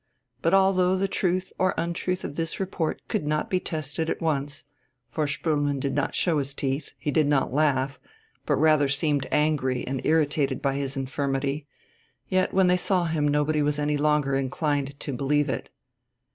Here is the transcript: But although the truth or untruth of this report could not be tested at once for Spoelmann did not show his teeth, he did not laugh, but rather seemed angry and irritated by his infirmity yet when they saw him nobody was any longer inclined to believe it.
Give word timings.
But 0.41 0.55
although 0.55 0.95
the 0.95 1.07
truth 1.07 1.53
or 1.59 1.75
untruth 1.77 2.23
of 2.23 2.35
this 2.35 2.59
report 2.59 3.03
could 3.07 3.23
not 3.23 3.51
be 3.51 3.59
tested 3.59 4.09
at 4.09 4.19
once 4.19 4.63
for 5.11 5.27
Spoelmann 5.27 5.79
did 5.79 5.93
not 5.93 6.15
show 6.15 6.39
his 6.39 6.55
teeth, 6.55 6.93
he 6.97 7.11
did 7.11 7.27
not 7.27 7.53
laugh, 7.53 7.99
but 8.47 8.55
rather 8.55 8.87
seemed 8.87 9.27
angry 9.31 9.85
and 9.85 10.01
irritated 10.03 10.59
by 10.59 10.73
his 10.73 10.97
infirmity 10.97 11.67
yet 12.29 12.51
when 12.51 12.65
they 12.65 12.77
saw 12.77 13.05
him 13.05 13.27
nobody 13.27 13.61
was 13.61 13.77
any 13.77 13.95
longer 13.95 14.33
inclined 14.33 14.99
to 15.01 15.13
believe 15.13 15.49
it. 15.49 15.69